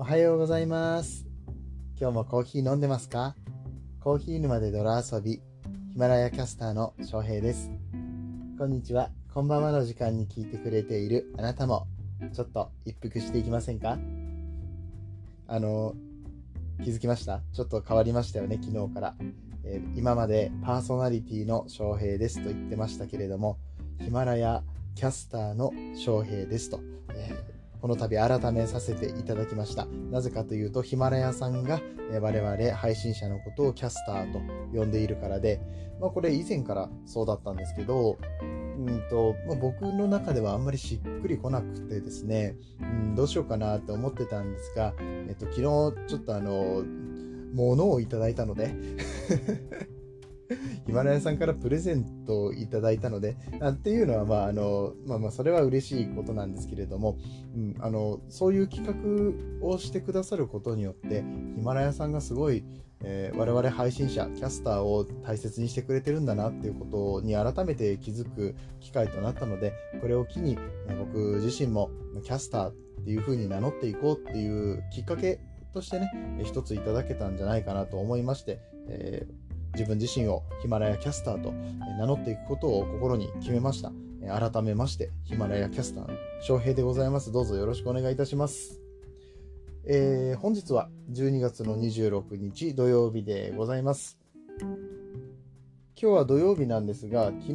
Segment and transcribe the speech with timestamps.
[0.00, 1.26] おはようございます。
[2.00, 3.34] 今日もコーヒー飲んでますか？
[3.98, 5.42] コーヒー沼で泥遊び、
[5.92, 7.68] ヒマラヤキャスターの翔平です。
[8.56, 9.10] こんにちは。
[9.34, 11.88] こんばんはの時間に聞いてくれているあなたも、
[12.32, 13.98] ちょっと一服していきませんか？
[15.48, 15.96] あの、
[16.84, 17.40] 気づきました？
[17.52, 19.16] ちょっと変わりましたよね、昨日から。
[19.64, 23.58] えー今までパーソナリティの翔平ですと言ってましたけれども、
[23.98, 24.62] ヒマラヤ
[24.94, 26.78] キャスターの翔平ですと、
[27.16, 27.47] えー
[27.80, 29.86] この度改めさせていただきました。
[30.10, 31.80] なぜかというと、ヒマラヤさんが
[32.20, 34.40] 我々配信者のことをキャスターと
[34.76, 35.60] 呼んでいるからで、
[36.00, 38.44] まあ、これ以前からそうだったんですけど、う
[38.80, 46.84] んとまあ、僕の中ではあんまりしっくりこなくてですね、うん、どうしようかなって思ってたんですが、えっと、昨日ちょっとあの、
[47.54, 48.74] 物をいただいたので、
[50.86, 57.18] ヒマラヤさんからプレゼントをいただいたので、あっていうのは、まあ、あの、まあまあ、それは嬉しいことなんですけれども、
[57.54, 58.86] うん、あの、そういう企
[59.60, 61.22] 画をしてくださることによって、
[61.56, 62.64] ヒマラヤさんがすごい、
[63.00, 70.58] えー我々配信者、キャスターを大切にしてくれてるんだなっていうことに改めて気づく機会となったので、これを機に
[70.98, 71.90] 僕自身も
[72.24, 75.38] キャスターっていう風に名乗っていこうっていうきっかけ
[75.72, 76.10] としてね、
[76.42, 81.52] 一ついただけたんじゃないかなと思いまして、えー自分自身をヒマラヤキャスターと
[81.98, 83.92] 名乗っていくことを心に決めました。
[84.26, 87.32] 改めまして、ヒマラヤキャスターの翔平でございます。
[87.32, 88.80] どうぞよろしくお願いいたします。
[89.86, 94.18] えー本日は12月の26日土曜日でございます。
[94.60, 97.54] 今日は土曜日なんですが、昨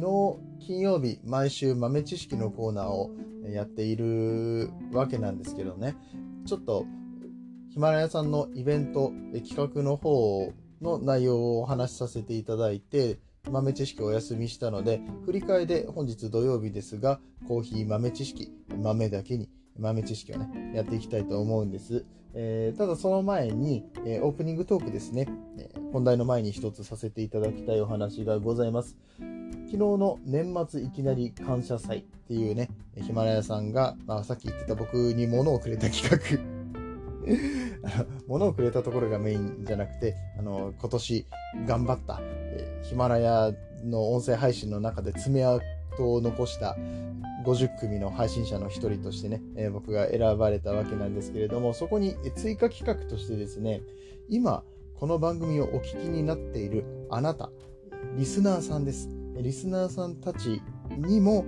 [0.66, 3.10] 金曜日、毎週豆知識のコーナーを
[3.48, 5.96] やっているわけなんですけどね、
[6.44, 6.86] ちょっと
[7.70, 10.52] ヒマラヤさんのイベント、えー企画の方
[10.84, 13.18] の内容をお話しさせていただいて、
[13.50, 22.04] 豆知識をお休みしたので、振り替えで本日土曜日ですが、コーヒー豆知識、豆だけに豆知識をね、やっていきたいと思うんです。
[22.36, 25.26] えーただその前に、えーオープニングトークですね、
[25.58, 28.96] えー本題の前に一つさせていただきたいお話がございます。
[29.66, 32.68] 昨日の年末いきなり感謝祭っていうね、
[33.00, 36.54] ヒマラヤさんが、まあ、さっき言ってた僕に物をくれた企画。
[38.26, 41.26] 物をくれたところがメインじゃなくて、あの、今年
[41.66, 42.20] 頑張った、
[42.82, 43.52] ヒマラヤ
[43.84, 45.60] の音声配信の中で爪痕
[45.98, 46.76] を残した
[47.44, 53.82] 50組の配信者の一人としてね、え僕が選ばれたわけなんですけれども、そこに追加企画としてですね、
[54.28, 57.50] 今、この番組をお聞きになっているあなた、
[58.16, 59.08] リスナーさんです。
[59.36, 60.62] リスナーさんたち
[60.96, 61.44] にも、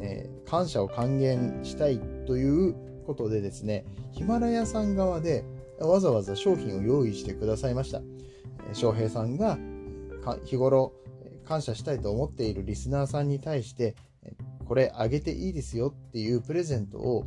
[0.00, 2.74] えー感謝を還元したいという
[3.06, 5.44] ことでですね、ヒマラヤさん側で
[5.86, 8.02] わざわざ商品を用意してくださいました。
[8.72, 9.58] 翔平さんが
[10.44, 10.92] 日頃
[11.44, 13.96] 感謝したいと思っているリスナーさんに対して、
[14.66, 17.24] これあげていいですよっていうプレゼントを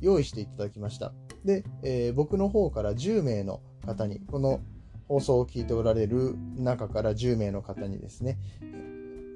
[0.00, 1.12] 用意していただきました。
[1.44, 4.60] で、えー僕の方から10名の方に、この
[5.08, 8.38] 放送を聞いておられる中から10名の方にですね、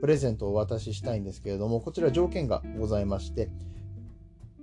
[0.00, 3.48] プレゼントをお渡ししたいんですけれども、こちら条件がございまして、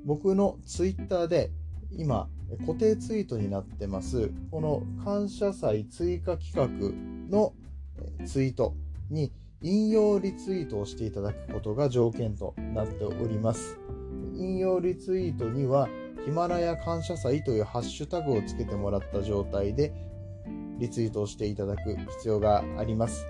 [0.05, 1.51] 僕のツイッターで
[1.91, 2.29] 今
[2.65, 4.31] 固定ツイートになってます。
[4.51, 6.67] この感謝祭追加企画
[7.29, 7.53] の
[8.25, 8.75] ツイート
[9.09, 13.77] に引用リツイートをしていただくことが条件となっております。
[14.35, 15.89] 引用リツイートには
[16.25, 19.93] ヒマラヤ感謝祭というハッシュタグをつけてもらった状態で
[20.79, 23.25] リツイートをしていただく必要があります。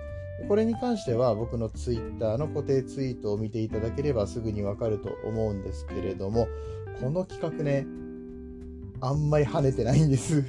[0.48, 6.48] これに関しては僕のツイッターの固定ツイートを見ていただければすぐにわかると思うんですけれども
[7.00, 7.86] この企画ね
[9.00, 10.44] あんまり跳ねてないんです。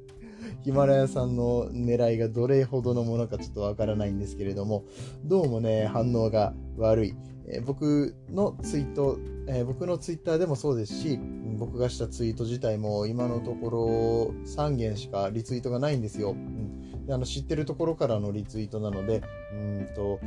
[0.62, 4.84] ヒマラヤさんの狙いがどれほどのものかちょっとわからないんですけれども。
[5.24, 7.14] どうもね反応が悪い、
[7.46, 11.18] えー僕のツイート、えー僕のツイッターでもそうですし
[11.56, 20.20] 僕がしたツイート自体も今のところ3件しかリツイートがないんですよ、うん、であの知ってるところからのリツイートなのでうんと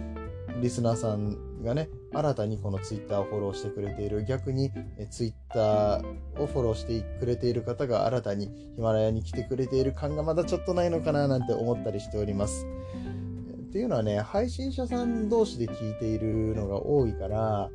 [0.62, 12.66] リスナーさんがね新たにこのツイッターをフォローしてくれている逆にえツイッターをフォローしてくれている方が新たにヒマラヤに来てくれている感がまだちょっとないのかななんて思ったりしております。
[13.70, 17.70] っていうのはね配信者さん同士で聞いているのが多いから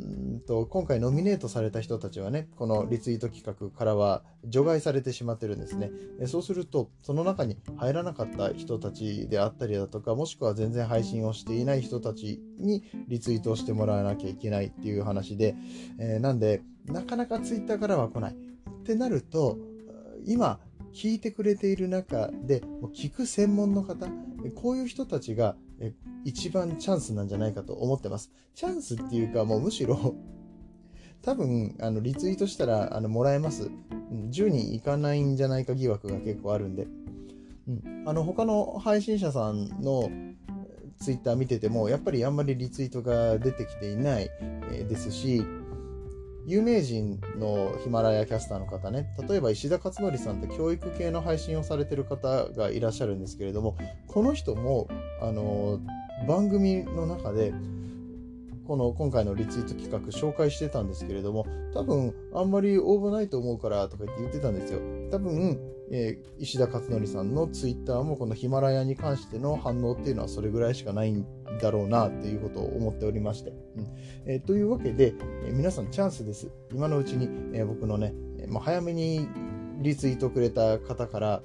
[0.00, 5.90] うんと今回ノミネートされた人たちはねこのリツイート企画からは除外されてしまってるんですね。
[6.20, 15.54] えそうするとその中に入らなかった人たちであったりだとかもしくは全然配信をしていない人たちにリツイートをしてもらわなきゃいけないっていう話で、
[15.98, 18.32] えーなんでなかなかツイッターからは来ない。
[18.32, 19.58] ってなると
[20.24, 20.58] 今
[20.92, 22.62] 聞いてくれている中で
[22.94, 24.06] 聞く専門の方
[24.54, 25.92] こういう人たちがえ
[26.24, 30.14] 一番チャンスなんじゃないかと思ってますチャンスっていうかもうむしろ
[31.22, 33.70] 多分、あの、リツイートしたら、あの、もらえます。
[34.30, 36.86] 10人いかないんじゃないか疑惑が結構あるんで。
[37.68, 38.04] うん。
[38.06, 40.08] あの、他の配信者さんの
[40.98, 44.30] ツイッター見てても、やっぱりあんまりリツイートが出てきていない、
[44.72, 45.44] えですし、
[46.50, 53.76] 有名人のヒマラヤキャスターの方ね、例えば石田勝則さんって教育系の配信をされてる方がいらっしゃるんですけれども、
[54.08, 54.88] この人も、
[55.22, 55.78] あの、
[56.26, 57.54] 番組の中で、
[58.66, 64.80] この今回のリツイート企画紹介してたんですけれども、多分あんまり応募ないと思うからとか言って言ってたんですよ。
[65.10, 65.58] 多分、
[65.90, 71.26] えー、石田勝則さんのツイッターもこのヒマラヤに関しての反応っていうのはそれぐらいしかないん
[71.60, 73.50] だろうなっていうことを思っておりまして。
[73.50, 73.88] うん
[74.26, 75.14] えー、というわけで、
[75.44, 76.50] えー、皆さんチャンスです。
[76.72, 78.14] 今のうちに、え僕のね、
[78.48, 79.28] まあ、早めに
[79.80, 81.42] リツイートくれた方から、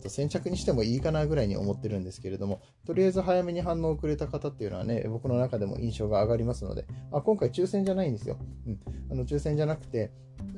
[0.00, 8.38] と先着にしてもいいかなぐらいに思ってるんですけれども、とりあえず早めに反応をくれた方っていうのはね、僕の中でも印象が上がりますので、あ今回抽選じゃないんですよ。
[8.66, 8.80] うん、
[9.10, 10.10] あの抽選じゃなくて、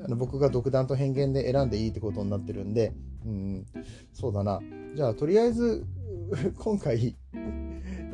[0.05, 2.93] あの僕が独断と偏見で選んでいいってことになってるんで、
[3.25, 3.67] うん、
[4.13, 4.61] そうだな。
[4.95, 5.85] じゃあ、とりあえず、
[6.59, 7.17] 今回、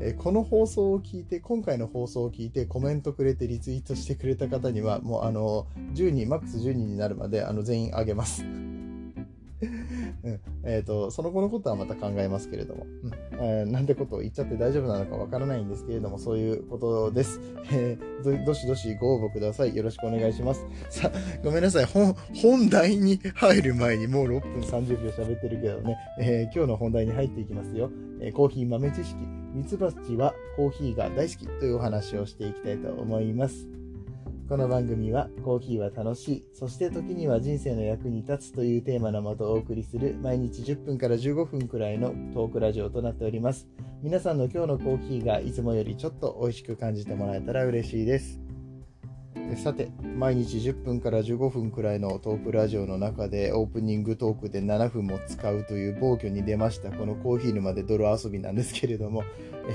[0.00, 8.44] えこの放送を聞いて、今回の放送を聞いて、コメントくれてリツイートしてくれた方には、もうあの、10人、マックス10人になるまで、あの、全員あげます。
[9.64, 17.40] うんえーと、その後のことはまた考えますけれども、うんえー、なんてことを言っちゃって大丈夫なのかわからないんですけれども、そういうことです。
[17.72, 19.76] えー、どしどしご応募ください。
[19.76, 20.64] よろしくお願いします。
[20.90, 21.11] さ
[21.43, 21.84] ごめんなさい。
[21.84, 27.90] 本本題に入る前にもう6分30秒喋ってるけどね、えー、今日の本題に入っていきますよ。
[28.20, 29.16] えー、コーヒー豆知識。
[29.55, 33.69] ミツバチはコーヒーが大好きというお話をしていきたいと思います。
[34.46, 43.67] この番組はコーヒーは楽しい、そして時には人生の役に立つというテーマのもとをお送りする毎日10分から15分くらいのトークラジオとなっております。
[44.02, 48.44] 皆さんの今日のコーヒーがいつもよりちょっと美味しく感じてもらえたら嬉しいです。
[49.56, 59.23] さて、毎日10分から15分くらいのトークラジオの中でオープニングトークで7分も使うという暴挙に出ましたこのコーヒー沼で泥遊びなんですけれども、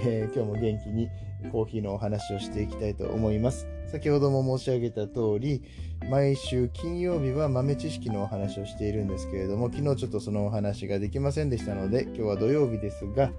[0.04, 1.10] えー、今日も元気に
[1.51, 3.68] コーヒーのお話をしていきたいと思います。
[3.88, 5.63] 先ほども申し上げた通り、
[6.10, 13.31] 毎週金曜日は豆知識のお話をしているんですけれども、昨日ちょっとそのお話ができませんでしたので、今日は土曜日ですが、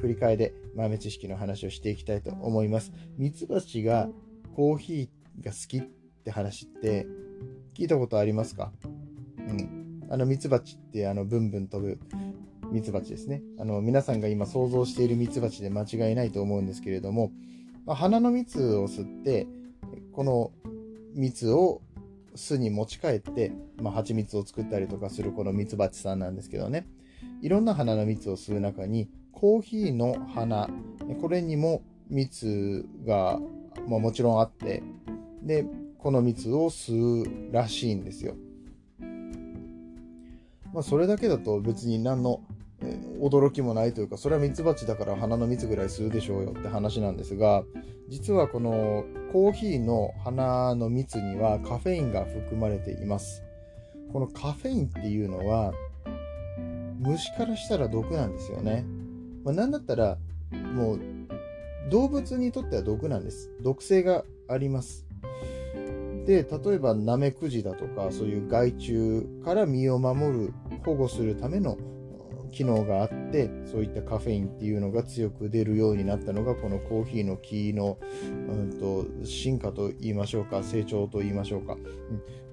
[0.00, 2.92] 振り替えで豆知識の話をしていきたいと思います。
[3.16, 4.08] ミツバチが
[4.54, 5.82] コーヒーが好きっ
[6.24, 7.06] て話って
[7.74, 8.72] 聞いたことありますか？
[9.38, 10.02] うん。
[10.10, 11.98] あのミツバチってあのブンブン飛ぶ
[12.70, 13.42] ミツバチですね。
[13.58, 17.30] あの皆さんが今想像しているミツバチで間違いないと思うんですけれども、
[17.86, 19.46] まあ、花の蜜を吸って
[20.12, 20.52] この
[21.14, 21.82] 蜜を
[22.34, 23.52] 巣に持ち帰って、
[23.82, 26.86] まあ、蜂蜜を作ったりとかするこの蜜蜂さんなんですけどね
[27.42, 30.68] いろんな花の蜜を吸う中にコーヒーの花
[31.20, 33.38] これにも蜜が、
[33.88, 34.82] まあ、もちろんあって
[35.42, 35.66] で
[35.98, 38.34] この蜜を吸うらしいんですよ。
[40.72, 42.42] まあ、それだけだと別に何の
[43.20, 47.64] 驚きもないというか、それはミツバチだから花の蜜ぐらい吸うでしょうよって話なんですが、
[48.08, 53.42] 実はこのコーヒーの花の蜜にはカフェインが含まれています。
[54.12, 55.72] このカフェインっていうのは、
[57.00, 58.84] 虫からしたら毒なんですよね。
[59.44, 60.18] まあ、なんだったら、
[60.74, 61.00] もう
[61.90, 63.50] 動物にとっては毒なんです。
[63.62, 65.07] 毒性があります。
[66.26, 70.54] で、例えばナメクジだとか、そういう害虫から身を守る、
[70.84, 71.78] 保護するための
[72.50, 77.98] 機能があってそういったカフェインっていうのが強く出るようになったのがこのコーヒーの木の、
[78.48, 81.80] うんと、進化と言いましょうか成長と言いましょうか、うん。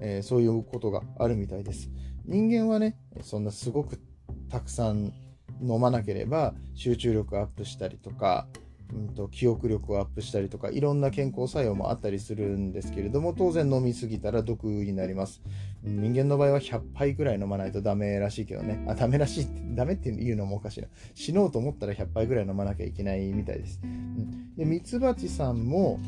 [0.00, 1.90] えー、そういうことがあるみたいです。
[2.24, 4.00] 人間はねそんなすごく
[4.48, 5.12] たくさん
[5.62, 8.48] 飲まなければ集中力アップしたりとか
[8.94, 15.42] うんと、記憶力をアップしたりとかいろんな健康作用もあったりするんですけれども当然飲みすぎたら毒になります。
[15.82, 18.84] 人間の場合は100杯ぐらい飲まないとダメらしいけどね。
[18.88, 20.88] あダメらしいってダメっていうのもおかしいな。
[21.14, 26.00] 死のうと思ったら100杯ぐらい飲まなきゃいけないみたいです、うん、でミツバチさんも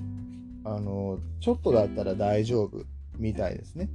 [0.64, 2.85] あのちょっとだったら大丈夫
[3.16, 3.88] みたいですね。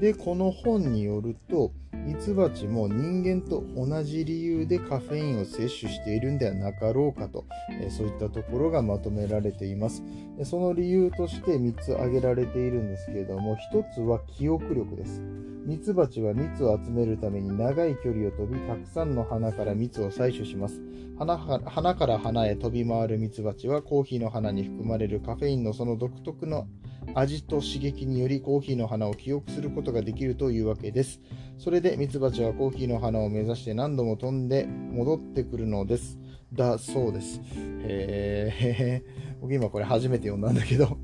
[0.00, 7.44] でこの本によるとミツバチも人間と同じ理由でカフェインを摂取しているんではなかろうかと、
[7.82, 10.02] えそういったところがまとめられています。
[10.44, 15.20] その理由として3つ挙げられているんですけれども1つは記憶力です。
[15.66, 20.80] ミツバチは蜜を集めるために長い距離を飛びたくさんの花から蜜を採取します。
[21.18, 26.68] 花花から花へ飛び回るミツバチはコーヒーの花に含まれるカフェインのその独特の
[27.14, 31.20] 味と刺激によりコーヒーの花を記憶することができるというわけです。
[31.58, 36.18] それでミツバチはコーヒーの花を目指して何度も飛んで戻ってくるのです。
[36.52, 37.40] だそうです。
[37.82, 39.02] へえ、
[39.40, 40.96] 僕今これ初めて読んだんだけど。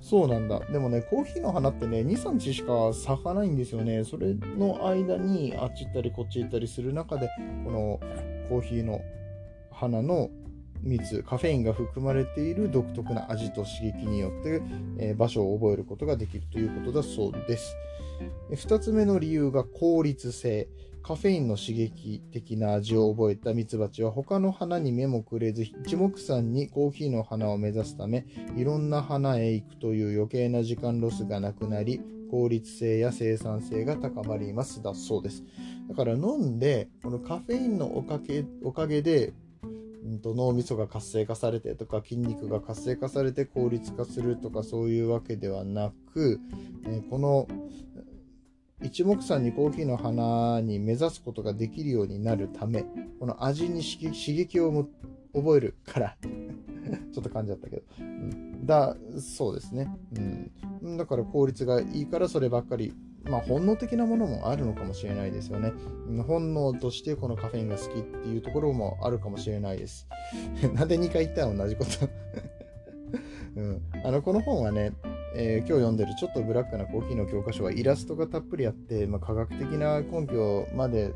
[0.00, 0.60] そうなんだ。
[0.72, 4.04] でもね、コーヒーの花ってね、2、3日しか咲かないんですよね。
[4.04, 7.28] それの間にあっち行ったりこっち行ったりする中で、
[7.64, 8.00] この
[8.48, 9.02] コーヒーの
[9.70, 10.30] 花の
[10.82, 14.62] 蜜、カフェインが含まれている独特な味と刺激によって、
[14.98, 17.76] え、場所を覚えることができるということだそうです。
[18.50, 20.68] 2つ目の理由が効率性。
[21.02, 35.44] カフェインの刺激的な味を覚えたミツバチは他の花に目もくれず一目散にコーヒーの花を目指すためいろんな花へ行くという余計な時間ロスがなくなり効率性や生産性が高まりますだそうです
[35.88, 39.32] だから飲んでこのカフェインのおかげおかげで
[40.24, 46.40] 脳みそが活性化されてとか筋肉が活性化されて効率化するとかそういうわけではなく、
[46.86, 47.48] え、この
[48.82, 52.84] 一目散にコーヒーの花に目指すことができるようになるため
[53.18, 54.88] この味に刺激を
[55.34, 56.16] 覚えるから
[57.12, 59.90] ちょっと感じちゃったけど、うん、だそうですね、
[60.82, 62.94] うん、だから効率がいいからそればっかり
[63.28, 65.72] まあ、本能的なものもあるのかもしれないですよね。
[66.26, 70.08] 本能としてこのカフェインが好きっていうところもあるかもしれないです。
[70.74, 72.08] なんで2回言ったら同じこと
[73.56, 74.92] うん、あのこの本はね、
[75.34, 81.12] えー、今日読んでるちょっとブラックなコーヒーの教科書はイラストがたっぷりあって、まあ、科学的な根拠まで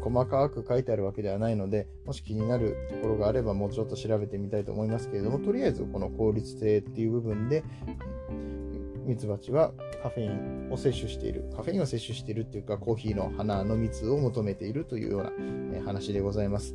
[0.00, 7.64] 細かく書いてあるわけではないので、もし気になるところがあればもうちょっと調べてみたいと思いますけれども、とりあえずこの効率性っていう部分で、
[9.06, 9.72] ミツバチは
[10.02, 15.22] カフェインを摂取している、カフェインを摂取しているというか、コーヒーの花の蜜を求めているというよう
[15.74, 16.74] な話でございます。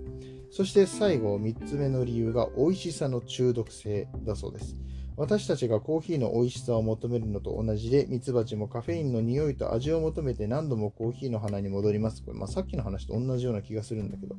[0.49, 4.77] そして最後、3つ目の理由が美味しさの中毒性だそうです。
[5.17, 12.23] 私たちがコーヒーの美味しさを求めるのと同じで、ミツバチもカフェインの匂いと味を求めて何度もコーヒーの花に戻ります。
[12.23, 14.35] これ、まあ、さっきの話と同じような気がするんだけど、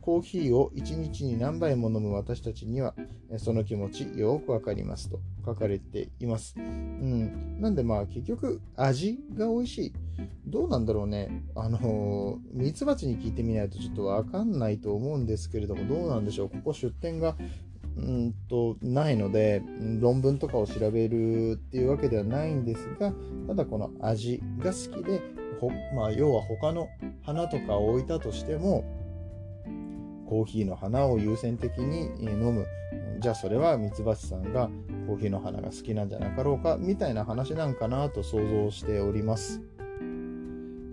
[0.00, 2.94] コーヒーを1日に何杯も飲む私たちには、
[3.38, 6.54] その気持ちよくわかりますと書かれています。
[6.58, 7.60] うん。
[7.60, 9.92] なんでまあ結局味が美味しい。
[10.46, 11.42] どうなんだろうね。
[11.54, 16.50] あの、ミツバチに聞いてみないとちょっとわかんないと思うんですけれども、どうなんでしょう。
[16.50, 17.36] ここ出店が
[17.96, 19.62] うんとないので
[20.00, 23.12] 論文とかを調べるっていうわけではないんですが
[23.46, 25.20] ただこの味が好きで
[25.60, 26.88] ほまあ、要は他の
[27.22, 28.84] 花とかを置いたとしても
[30.28, 32.66] コーヒーの花を優先的に飲む
[33.20, 34.68] じゃあそれはミツバチさんが
[35.06, 39.62] コーヒーの花が好きなんじゃなかろうかみたいな話なんかなと想像しております。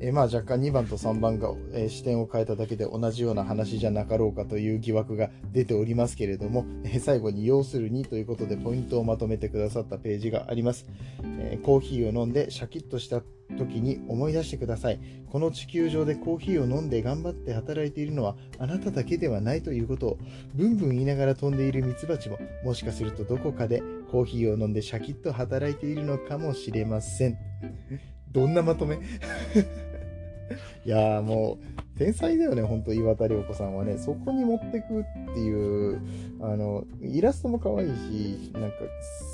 [0.03, 10.87] えまあ若干2番と3番が、え視点を変えただけで同じような話じゃなかろうかという疑惑が出ておりますけれども、え 最後に要するにということでポイントをまとめてくださったページがあります。
[11.23, 13.21] えコーヒーを飲んでシャキッとした
[13.57, 14.99] 時に思い出してください。
[15.29, 20.17] この地球上でコーヒーを飲んで頑張って働いているのはあなただけではないということを、
[20.55, 27.37] ブンブン言いながら飛んでいるミツバチも、もしかするとどこかでコーヒーを飲んでシャキッと働いているのかもしれません。
[28.31, 28.97] どんなまとめ？
[30.85, 33.97] いやーもう、天才だよね、ほんと岩田涼子さんはね。
[33.97, 36.01] そこに持ってくっていう、
[36.41, 38.77] あの、イラストも可愛いし、なんか、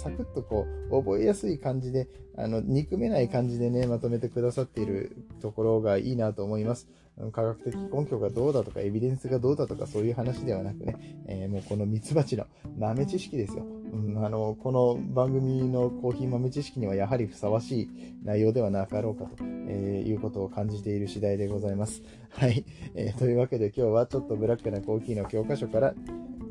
[0.01, 6.87] サクッとこう、覚えやすい感じで、あの、憎めない感じでね、まとめてくださっているところがいいなと思います。
[7.31, 12.45] 科学的根拠がどうだとか、エビデンスがどうだとか、そういう話ではなくね、えー、もうこのミツバチの
[12.77, 13.65] 豆知識ですよ。
[13.93, 17.89] うん、あの、この番組のコーヒー豆知識にはやはりふさわしい
[18.23, 22.01] 内容ではなかろうかと、えー、いうことを感じている次第でございます。
[22.31, 22.65] はい、
[22.95, 25.95] えー、というわけで今日はちょっとブラックなコーヒーの教科書から、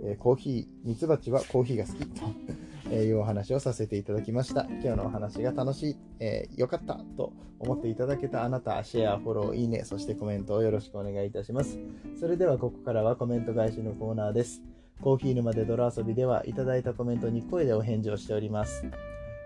[0.05, 2.23] えコーヒー、ミツバチはコーヒーが好きと
[2.90, 4.64] えいうお話をさせていただきました。
[4.64, 11.78] 今日のお話が楽しい、えー、よかったと思っていただけたあなた、シェア、フォロー、いいね、そしてコメントをよろしくお願いいたします。
[12.19, 14.62] それではここからはコメント返しのコーナーです。
[15.00, 18.85] コーヒー沼で泥遊びではいただいたコメントに声でお返事をしております。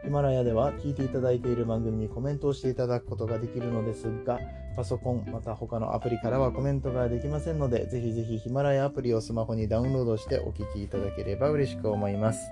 [0.03, 4.41] ヒマラヤでは聞いていただいている番組にコメントをしていただくことができるのですが、
[4.75, 12.51] パソコンまた他のアプリからはコメントができませんので、ぜひぜひヒマラヤアプリをスマホにダウンロードしてお聞きいただければ嬉しく思います。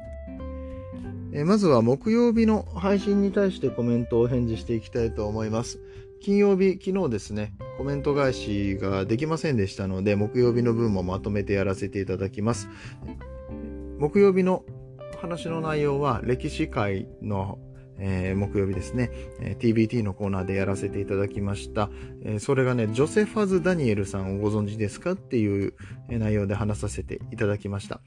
[1.33, 5.79] えまずは木曜日の配信に対してコメントを返事していきたいと思います。
[6.21, 12.69] 金曜日、昨日ですね、コメント返しができませんでしたので、木曜日の分もまとめてやらせていただきます。
[13.99, 14.65] 木曜日の
[15.21, 17.59] 話の内容は歴史会の
[18.01, 21.91] えー、木曜日ですね、えー、TBT のコーナーでやらせていただきました。
[22.23, 25.75] えー、それがね、ジョセファズ・ダニエルさんをご存知ですかっていう
[26.09, 28.01] 内容で話させていただきました。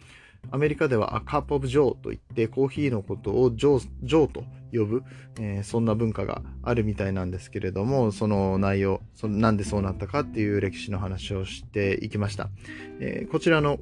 [0.49, 5.03] アメリカではアカップオブジョーと言ってコーヒーのことをジョージョーと呼ぶ、
[5.39, 12.49] えー、そんな文化があるみたいなんですけれども、その内容、そのなんでそうなったかっていう歴史の話をしていきました。
[12.99, 13.79] えー、こちらの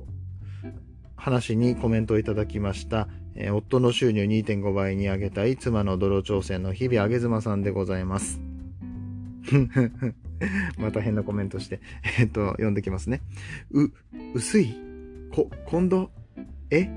[1.15, 8.41] 話にコメントをいただきました、えー、夫の収入2.5倍に上げたい妻の泥挑戦の日々あげ妻さんでございます。
[10.77, 11.81] また変なコメントして、
[12.19, 13.21] えっと、読んできますね。
[13.71, 13.89] う、
[14.33, 14.75] 薄い、
[15.31, 16.11] こ、今度、
[16.69, 16.89] え、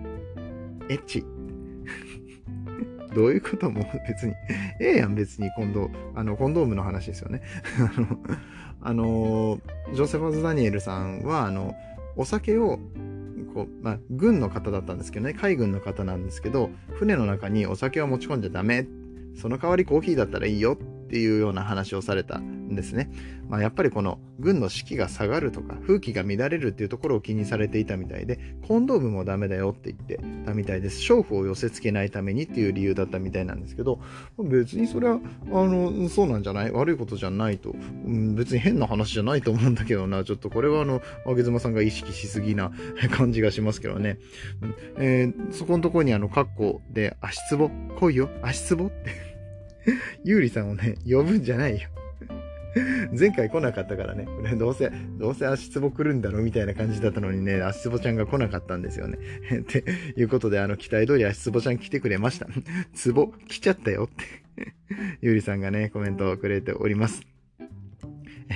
[0.88, 1.24] エッチ。
[3.14, 4.34] どういうことも 別に、
[4.80, 7.42] ええやん別に今度、あの、コンドームの話ですよね。
[8.80, 9.60] あの、
[9.94, 11.74] ジョセファズ・ダニエルさんは、あの、
[12.16, 12.78] お酒を、
[13.54, 18.86] こう、まあ、軍の方だったんですけどね、海軍の方なんですけど、船の中にお酒を持ち込んじゃダメ。
[19.34, 23.10] その代わりコーヒーだったらいいよっていうような話をされたんですね。
[23.50, 31.00] まあ、やっぱりこの軍の士気が下がるとか風紀が乱れるっていうところを気にされていたみたいでコンドームもダメだよって言ってたみたいです。
[31.00, 34.00] 娼婦を寄せ付けないためにっていう理由だったみたいなんですけど
[34.38, 35.20] 別にそれは
[35.52, 36.70] あのそうなんじゃない？
[36.72, 40.24] 悪いことじゃないと、うん、別に変な話じゃないと思うんだけどな。
[40.24, 42.72] ちょっとこれはあの上妻さんが意識しすぎな
[43.12, 44.16] 感じがしますけどね、
[44.96, 47.68] えー、そこのところにあのカッコで足つぼ？
[47.98, 48.30] 来いよ。
[48.40, 48.86] 足つぼ？
[48.86, 49.31] って
[50.24, 51.88] ゆうりさんをね、呼ぶんじゃないよ。
[53.18, 59.18] 前回来なかったからね、こ れどうせ、どうせ足つぼ来るんだろうみたいな感じだったのにね、足つぼちゃんが来なかったんですよね。
[59.60, 59.84] って
[60.16, 62.48] いうことで、あの、期待通り足つぼちゃん来てくれました。
[62.94, 64.74] つぼ来ちゃったよって
[65.20, 67.31] ゆうりさんがね、コメントをくれております。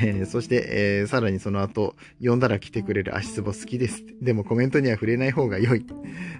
[0.02, 4.04] えー、そして、えー、さらにその後、呼んだら来てくれる足つぼ好きです。
[4.20, 5.86] でもコメントには触れない方が良い。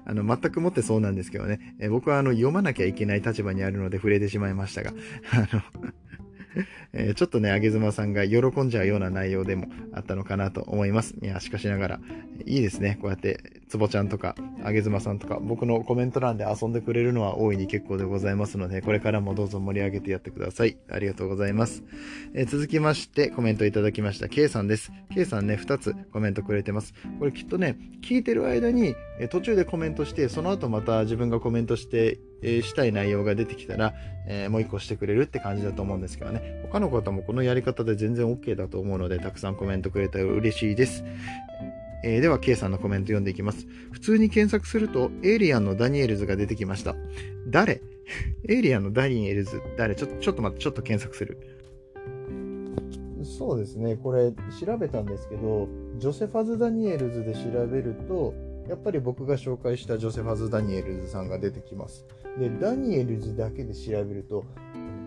[0.05, 1.77] あの、全くもってそうなんですけどね。
[1.81, 4.93] えー、僕はあの、読まなきゃいけない立場にあるので触れてしまいましたが、
[5.33, 5.63] あの
[6.93, 11.15] えー、ちょっとね、あげずまさんが喜んじゃうような内容でもあったのかなと思います。
[11.23, 12.01] いや、しかしながら、
[12.45, 12.99] いいですね。
[13.01, 14.35] こうやって、つぼちゃんとか、
[14.65, 20.77] あげずまさんとか、僕のコメント欄で遊んでくれるのは大いに結構でございますので、これからもどうぞ盛り上げてやってください。
[20.91, 21.83] ありがとうございます。
[22.35, 24.93] えー、続きまして、コメントいただきました、K さんです。
[25.15, 26.95] K さんね、2つコメントくれてます。
[27.19, 33.93] これきっとね、聞いてる間に、え途中でコメントして、その後また自分がコメントして、えー、したい内容が出てきたら、
[34.27, 36.63] えー、もう一個してくれるって感じだと思うんですけどね。
[36.71, 41.05] 他の方もこのやり方で全然 OK だと思うので、たくさんコメントくれたら嬉しいです。
[42.05, 43.67] えー、では、K さんのコメント読んでいきます。
[43.91, 46.95] 普通に検索すると、エイリアンのダニエルズが出てきました。
[47.49, 47.83] 誰？
[48.49, 49.97] エイリアンのダニエルズ、誰？
[49.97, 51.39] ちょちょっと待って、ちょっと検索する。
[53.25, 54.31] そうですね、これ
[54.65, 55.69] 調べたんですけど、
[55.99, 58.35] ジョセファズ・ダニエルズで調べると、
[58.69, 62.05] やっぱり僕が紹介したジョセファズ・ダニエルズさんが出てきます。
[62.39, 64.45] で、ダニエルズだけで調べると、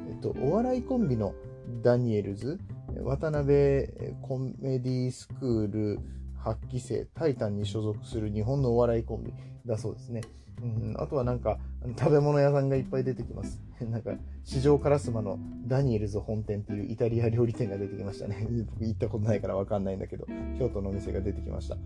[0.10, 1.34] えっと、お笑いコンビの
[1.82, 2.60] ダニエルズ、
[3.04, 3.88] 渡辺
[4.22, 6.00] コメディスクール
[6.44, 9.34] 8期生、タイタンに所属する日本のお笑いコンビ
[9.66, 10.22] だそうですね。
[10.62, 11.58] うん、あとはなんか、
[11.98, 13.62] 食べ物屋さんがいっぱい出てきます。
[13.90, 18.48] なんか、市場カラスマのダニエルズ本店っていうイタリア料理店が出てきましたね。
[18.70, 20.26] 僕行ったことないからわかんないんだけど、
[20.58, 21.78] 京都のお店が出てきました。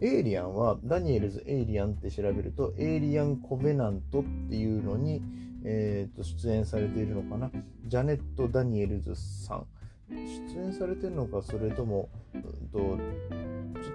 [0.00, 5.22] エイリアンは、ダニエルズ・エイリアンって調べると、エイリアン・コベナントっていうのに、
[5.64, 7.50] えー、と出演されているのかな？
[7.86, 9.66] ジャネット・ダニエルズさん。
[10.08, 12.98] 出演されてるのか、それとも、うんと、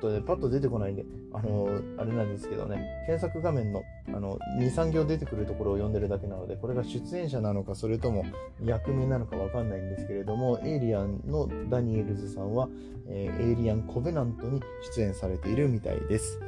[0.03, 8.25] とね、パッと出てこないんで、あの、あれなんですけどね、検索画面の、あの、2、3行出てくるところを読んでるだけなので、これが出演者なのか、それとも
[8.61, 12.67] 役名なのかわかんないんですけれども、エイリアンのダニエルズさんは、
[13.07, 14.61] えー、エイリアン・コベナントに
[14.95, 16.41] 出演されているみたいです。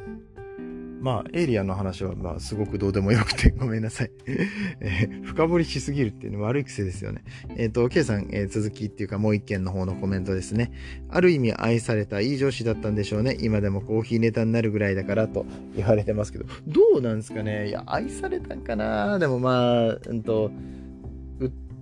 [1.05, 4.11] まあ、エイリアンの話は、まあ、すごくどうでもよくて、 ごめんなさい。
[4.81, 7.23] えー、深掘りしすぎるっていうのは悪い癖ですよね。
[7.57, 10.71] えっ、ー、と、K さん、えー、続きっていうか、もう一件の方のコメントですね。
[11.09, 13.37] ある意味愛されたいい上司だったんでしょうね。
[13.39, 17.67] 今でもコーヒーネタになるぐらいだからと言われてますけど、どうなんですかね？
[17.69, 19.19] いや、愛されたんかな？
[19.19, 20.49] でもまあ、うんと、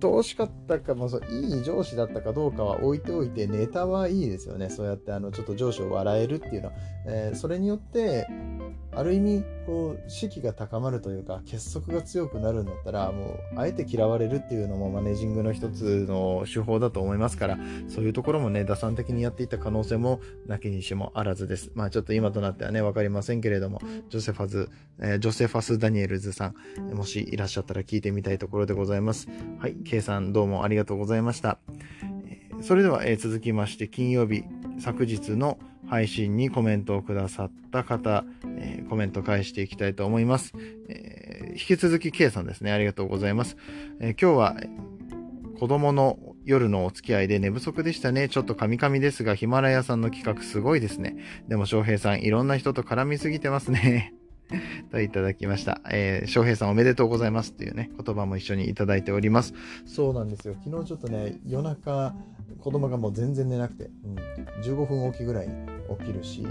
[0.00, 4.68] 等しかったか、まあ、そういい上司だったかどうかは置いておいて、ネタはいいですよね。
[4.68, 6.74] そうやってあのちょっと上司を笑えるっていうのは、
[7.06, 8.26] えー、それによって、
[8.96, 21.70] ある意味、こう、士気が高まるというか、結束が強くなるんだったら、もう、あえて嫌われるっていうのもマネージングの一つの手法だと思いますから、そういうところもね、打算的にやっていた可能性も、なきにしもあらずです。
[21.74, 23.80] まあ、ちょっと今となってはね、わかりませんけれども、
[24.10, 29.28] ジョセファズ、えー、ジョセファス・ダニエルズさん、もしいらっしゃったら聞いてみたいところでございます。
[29.58, 31.58] はい、K さんどうもありがとうございました。
[32.62, 34.44] それでは、えー、続きまして、金曜日、
[34.78, 38.24] 昨日の配信にコメントをくださった方、
[38.58, 40.52] えー、コメント返していきたいと思います。
[40.88, 42.72] えー、引き続き K さんですね。
[42.72, 43.56] ありがとうございます。
[44.00, 44.56] えー、今日は
[45.58, 48.28] 子供の夜のお付き合いで寝不足でしたね。
[48.28, 51.16] ちょっとカミカミですが、ヒマラヤさんの企画すごいですね。
[51.48, 54.14] でも翔平さん、いろんな人と絡みすぎてますね。
[54.90, 55.80] といただきました。
[55.90, 59.54] えー、翔平さんおめでとうございますっていうね、言葉も一緒にいただいております。
[59.86, 60.54] そうなんですよ。
[60.64, 62.14] 昨日ちょっとね、夜中、
[62.60, 64.16] 子供がもう全然寝なくて、うん、
[64.62, 65.54] 15分おきぐらいに
[65.98, 66.46] 起きるし、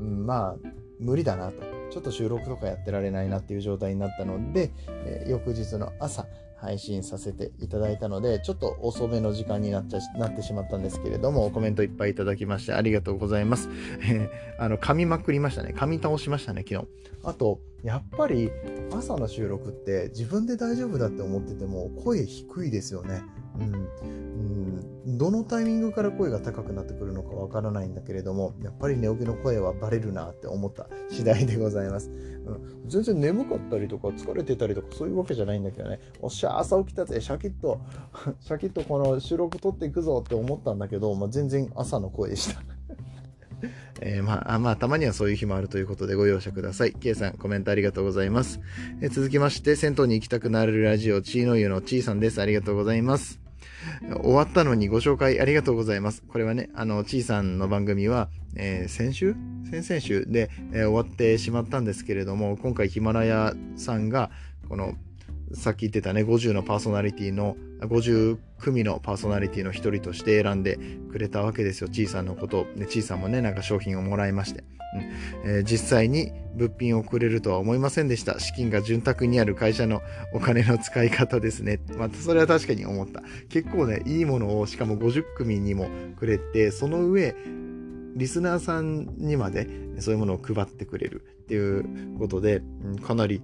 [0.00, 0.68] うん、まあ、
[1.00, 1.62] 無理だなと。
[1.90, 6.26] ちょっと収録とかやってられないなっていう状態になったので、えー、翌日の朝、
[6.64, 13.68] 配信させていただいたので、ちょっと遅めの時間になっちゃなってしまったんですけれども、コメントいっぱいいただきましてありがとうございます。
[14.02, 15.74] え あの、噛みまくりましたね。
[15.76, 16.88] 噛み倒しましたね、昨日。
[17.22, 18.50] あと、やっぱり
[18.96, 23.22] 朝の収録って自分で大丈夫だって思ってても声低いですよね。
[23.58, 32.10] うん、どのタイミングから声が高くなってくるのかわからないんだけれども、やっぱり寝起きの声はバレるなって思った次第でございます。
[32.10, 37.80] うん、全然眠かったりとか疲れてたりとかそういうわけじゃないんだけどね、おっしゃ、朝起きたぜ、シャキッと、
[38.40, 42.62] シャキッとこの収録撮っていくぞって思ったんだけど、まあ、全然朝の声でした。
[44.00, 46.92] えー、まあ、まあ、たまにはそういう日もあるということでご容赦ください。
[46.92, 48.60] K さん、コメントありがとうございます。
[49.00, 52.40] えー、続きまして、銭湯に行きたくなるラジオ、チーノ湯のちーさんです。
[52.40, 53.43] ありがとうございます。
[54.22, 56.22] 終わったのにご紹介ありがとうございます。
[56.26, 59.34] これはね、あの、ちーさんの番組は、えー、先週？
[59.70, 64.30] 先々週で、えー、終わってしまったんですけれども、今回ヒマラヤさんが、
[64.68, 64.94] この、
[65.52, 70.78] さっき言ってたね、50のパーソナリティの、50組のパーソナリティの一人として選んで
[71.10, 71.88] くれたわけですよ。
[71.88, 72.66] ちいさんのこと。
[72.76, 74.64] で、ちいさんもね、なんか商品をもらいまして。
[75.44, 78.38] えー、実際に物品をくれるとは思いませんでした。
[78.38, 80.02] 資金が潤沢にある会社の
[80.32, 81.80] お金の使い方ですね。
[81.96, 83.22] またそれは確かに思った。
[83.48, 87.34] 結構ね、いいものをしかも50組にもくれて、その上、
[88.16, 92.62] リスナーさんにまでそういうものを配ってくれるっていうことで、
[93.02, 93.42] かなり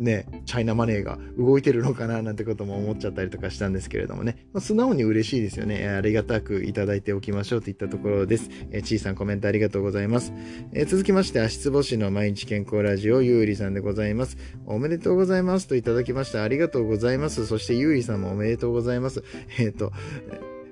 [0.00, 5.86] ね、チャイナマネーが動いてるのかななんてことも思っちゃったりとかしたんですけれどもね、まあ、素直に嬉しいですよね。
[5.88, 8.48] ありがたくいただいておきましょうといったところです。
[8.72, 10.32] え、ちいさんコメントありがとうございます。
[10.72, 14.38] え、続きまして、足つぼしの毎日健康ラジオ、ゆうりさんでございます。
[14.64, 16.42] おめでとうございますといただきました。
[16.42, 17.46] ありがとうございます。
[17.46, 19.22] そしてゆうりさんもおめでとうございます。
[19.58, 19.92] えっ、ー、と、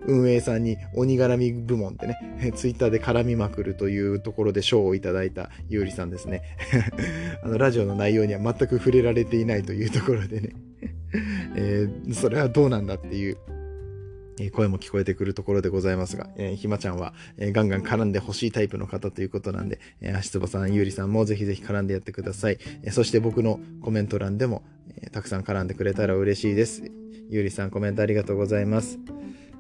[0.06, 6.42] 運営さんに鬼絡み部門ってね、 ツイッターで絡みまくるというところで賞をいただいたゆうりさんですね。
[7.42, 10.50] あの、ラジオの内容には全く触れられていないというところでね、
[11.56, 13.36] えー、それはどうなんだっていう、
[14.52, 22.58] 声も聞こえてくるところでございますが、えー、ひまちゃんは、えー、ガンガン絡んでほしいタイプの方ということなんで、えー、足つぼさん、ゆうりさんもぜひぜひ絡んでやってください。
[22.84, 24.62] えー、そして僕のコメント欄でも、
[25.02, 26.84] えー、たくさん絡んでくれたら嬉しいです。
[27.30, 28.98] ゆうりさんコメントありがとうございます。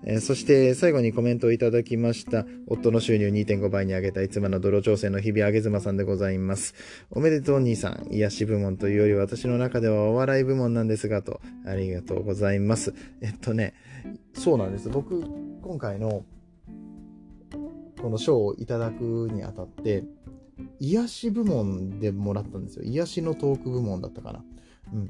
[0.04, 2.46] え、そして最後にコメントをいただきました。
[2.66, 6.74] 夫の収入2.5倍に上げたい妻の泥調整の日々あげ妻さんでございます。
[7.10, 8.06] おめでとう兄さん。
[8.10, 11.40] 癒し部門というより私の中ではお笑い部門なんですが、と。
[11.66, 12.94] ありがとうございます。
[13.20, 13.74] えっとね、
[14.34, 14.88] そうなんです。
[14.88, 15.22] 僕、
[15.62, 16.24] 今回の
[18.00, 20.04] この賞をいただくにあたって、
[20.80, 22.84] 癒し部門でもらったんですよ。
[22.84, 24.44] 癒しのトーク部門だったかな。
[24.92, 25.08] うん。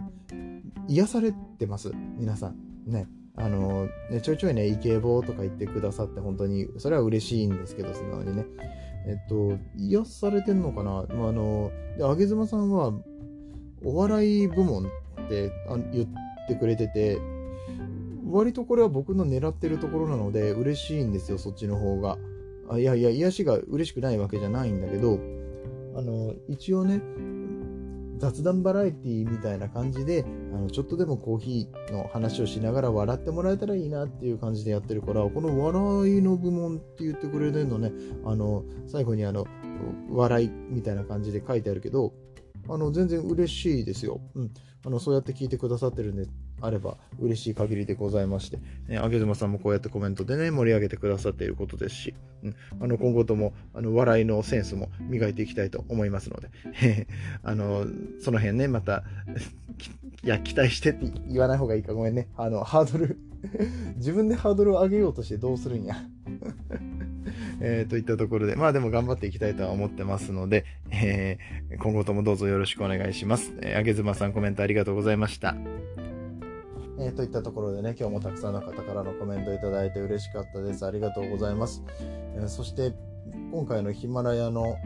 [0.88, 1.92] 癒されてます。
[2.16, 2.57] 皆さん。
[2.87, 3.07] ね。
[3.40, 8.44] あの、ね、ちょいちょいね、イケボーとか言ってくださって、本当に、それは嬉しいんですけど、素直にね。
[9.07, 12.92] えっと、癒されてんのかな、まあ、あの、で、あげずまさんは、
[13.85, 15.53] お笑い部門って
[15.92, 16.07] 言っ
[16.48, 17.18] てくれてて、
[18.31, 22.18] 割とこれは僕の狙ってるところなので、嬉しいんですよ、そっちの方が。
[22.68, 25.20] あいやいや、癒しが嬉しくないわけじゃないんだけど、
[25.94, 27.01] あの、一応ね、
[28.18, 37.93] 雑談バラエティみたいな感じで、あの、ちょっとでもコーヒーの話をしながら笑ってもらえたらいいなっていう感じでやってるから、この笑いの部門って言ってくれてるのね、
[38.25, 39.47] あの、最後にあの、
[40.11, 42.13] 笑いみたいな感じで書いてあるけど、
[42.68, 44.20] あの、全然嬉しいですよ。
[44.35, 44.50] うん。
[44.85, 46.26] あの、そうやって聞いてくださってるんで、
[46.61, 56.48] あれば嬉しい限りでございまして、ね、あげずまさんもこうやってコメントでね、盛り上げてくださっていることですし、うん、あの、今後とも、あの、笑いのセンスも磨いていきたいと思いますので、
[57.42, 57.87] あの、
[58.20, 59.04] その辺ね、また、
[60.24, 62.28] いや、期待してって言わない方がいいか、ごめんね。
[62.37, 63.18] あの、ハードル。
[63.96, 65.96] 自分でハードルを上げようとしてどうするんや。
[67.61, 73.53] えー、といったところで、まあでも頑張っていきたいとは思ってますので、えー、今後ともどうぞよろしくお願いします。
[73.61, 75.57] えー、あげずまさんコメントありがとうございました。
[77.01, 80.85] えー、といったところでね、今日もたくさんの方からのコメントいただいて嬉しかったです。
[80.85, 81.83] ありがとうございます。
[82.37, 82.92] えー、そして、
[83.53, 84.77] 今回のヒマラヤの、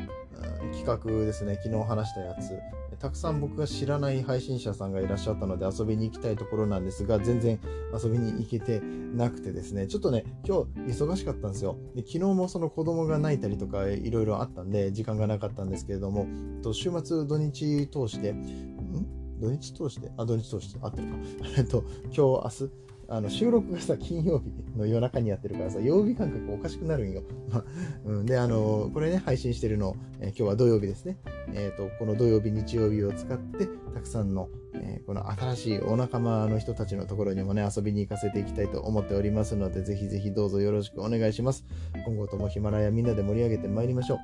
[0.73, 2.59] 企画ですね、昨日話したやつ、
[3.03, 7.59] たくさん僕が知らない配信者さんがいらっしゃったので遊びに行きたいところなんですが、全然
[8.01, 11.77] 遊びに行けてなくてですね、ちょっとね、今日忙しかったんですよ。
[11.97, 16.29] で昨日もその子供が泣いたりとかいろいろあったんで、時間がなかったんですけれども、
[16.63, 19.37] と週末土日通して、ん？
[19.41, 21.17] 土日通して、あ、土日通して、合ってるか。
[21.59, 22.71] えっと、今日、明日、
[23.09, 27.23] あの収録がさ、金曜日の夜中にやってるからさ、曜日感覚おかしくなるんよ。
[28.05, 31.19] うん、で、あの、これね、配信してるの、えー、今日は土曜日ですね。
[31.53, 41.65] えっ、ー、と、この土曜日、日曜日を使って、たくさんの、えー、この新しいお仲間の人たちのところにもね、遊びに行かせていきたいと思っておりますので、ぜひぜひどうぞよろしくお願いします。
[42.07, 44.19] 今後ともヒマラヤみんなで盛り上げてまいりましょう。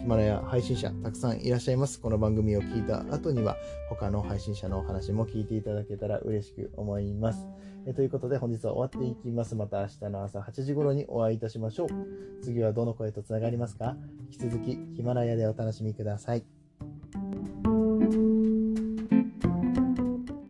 [0.00, 2.00] ヒマラヤ配信者たくさんいらっしゃいます。
[2.00, 3.56] この番組を聞いた後には、
[3.88, 7.46] 他の配信者のお話も聞いていただけたら嬉しく思います。
[7.86, 9.54] えということで本日は終わっていきます。
[9.54, 11.88] また明日の朝8時頃にお会いいたしましょう。
[12.42, 13.96] 次はどの声とつながりますか？
[14.30, 16.59] 引き続きヒマラヤでお楽しみください。